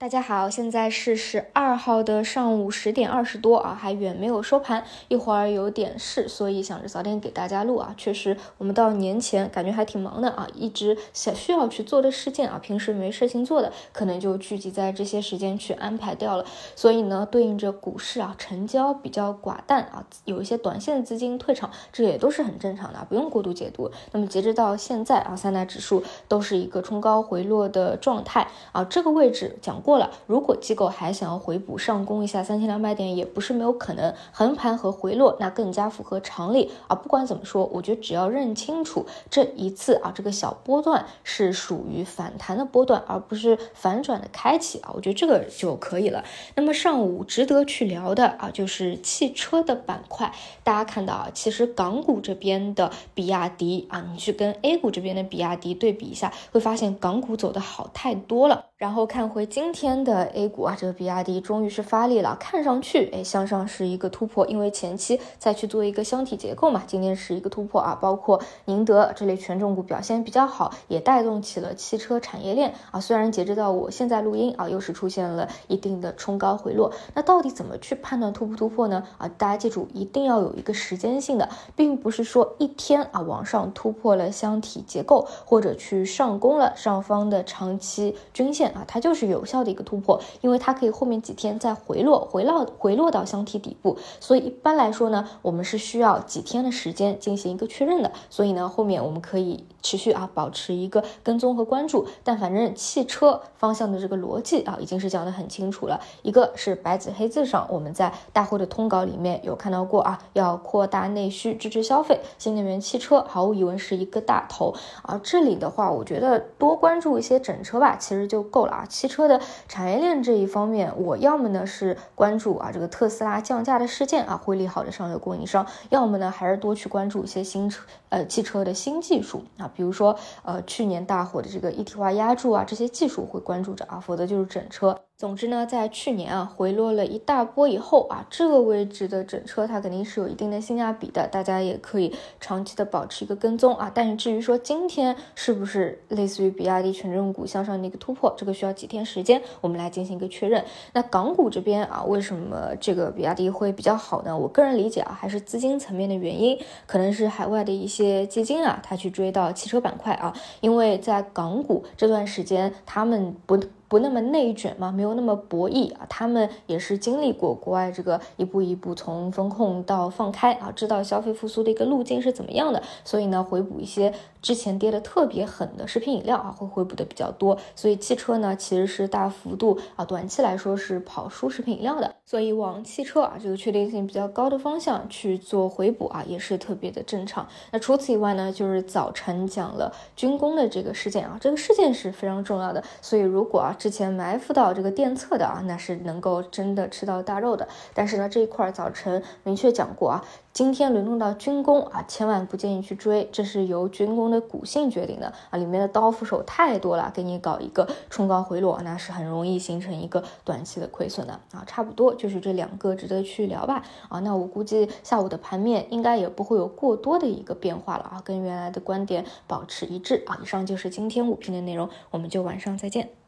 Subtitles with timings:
[0.00, 7.94] 大家好，现在是十二号的上午十点二十多啊，还远没有收盘，一会儿有点事，所以想着早点给大家录啊。
[7.98, 16.46] 确实，我们到年前感觉还挺忙的啊，一直想需要去做的事件啊，平时没事情做的，可能就聚集在这些时间去安排掉了。
[16.74, 23.90] 所以呢，对应着股市啊，成交比较寡淡啊，有一些短线资金退场，这也都是很正常的，不用过度解读。
[24.12, 29.89] 那么截止到现在啊，三大指数都是一个冲高回落的状态啊，这个位置讲过。
[29.90, 34.14] 过了，如果机构还想要回补上攻一下三千两百点，也不是没有可能。
[34.30, 36.94] 横盘和回落，那更加符合常理啊。
[36.94, 46.22] 不管怎么说，我觉得只要认清楚这一次啊，这个小波段是属于反弹的波段，而不是反转的开启啊，我觉得这个就可以了。
[46.54, 50.32] 那么上午值得去聊的啊，就是汽车的板块。
[50.62, 58.66] 大家看到啊，其实港股这边的比亚迪啊，你去跟 A 股这边的比亚迪对比一下，会发现港股走的好太多了。
[58.76, 73.00] 然后看回今天天的 A 股啊，这个比亚迪终于是发力了，看上去哎向上是一个突破，因为前期再去做一个箱体结构嘛，今天是一个突破啊，包括宁德这类权重股表现比较好，也带动起了汽车产业链啊。
[73.00, 79.02] 虽然截止到我现在录音啊，又是出现了一定的冲高回落，那到底怎么去判断突不突破呢？
[79.16, 88.70] 啊，大家记住一定要有一个时间性的，并不是说一天啊往上突破了箱体结构，或者去上攻了上方的长期均线。
[88.72, 114.72] 啊，它就是有效的一个突破，因为它可以后面几天再回落，回落回落到箱体底部，所以一般来说呢，我们是需要几天的时间进行一个确认的，所以呢，后面我们可以持续啊保持一个跟踪和关注，但反正汽车方向的这个逻辑啊已经是讲得很清楚了，一个是白纸黑字上我们在大会的通稿里面有看到过啊，要扩大内需支持消费，新能源汽车毫无疑问是一个大头。
[115.02, 118.60] 啊，这里的话我觉得多关注一些整车吧，其实就够。
[118.60, 135.00] 了啊，汽车的产业链这一方面，我要么呢是关注啊这个特斯拉降价的事件啊，会利好的上游供应商，要么呢还是多去关注一些新车呃汽车的新技术啊，比如说呃去年大火的这个一体化压铸啊，这些技术会关注着啊，否则就是整车。
[135.16, 143.92] 总之呢，在去年啊回落了一大波以后啊，这个位置的整车它肯定是有一定的性价比的，大家也可以长期的保持一个跟踪啊。
[143.94, 150.64] 但是至于说今天是不是类似于比亚迪权重股向上的一个突破，这个需要几天时间，我们来进行一个确认。
[150.92, 154.36] 那港股这边啊，为什么这个比亚迪会比较好呢？
[154.36, 163.58] 我个人理解啊，还是资金层面的原因，可能是海外的一些基金啊，它去追到汽车板块啊，因为在港股这段时间他们不。
[163.90, 174.12] 不那么内卷嘛，没有那么博弈啊，他们也是经历过国外这个一步一步从风控到放开啊，知道消费复苏的一个路径是怎么样的，所以呢，回补一些
[174.42, 177.58] 之前跌的特别狠的食品饮料啊，会回补的比较多。
[177.74, 187.48] 所以汽车呢，其实是大幅度啊，短期来说是跑输食品饮料的，所以往汽车啊这个确定性比较高的方向去做回补啊，也是特别的正常。
[187.72, 193.76] 那除此以外呢，就是早晨讲了军工的这个事件啊，这个事件是非常重要的，所以如果啊。
[193.80, 197.66] 之前埋伏到这个电测的啊，那是能够真的吃到大肉的。
[197.94, 200.22] 但是呢，这一块早晨明确讲过啊。
[200.52, 211.62] 今天轮动到军工啊，千万不建议去追，这是由军工的股性决定的啊，里面的刀斧手太多了，给你搞一个冲高回落，那是很容易形成一个短期的亏损的啊。
[211.66, 220.38] 差不多就是这两个值得去聊吧啊，那我估计下午的盘面应该也不会有过多的一个变化了啊，跟原来的观点保持一致啊。
[220.42, 223.19] 以上就是今天五评的内容，我们就晚上再见。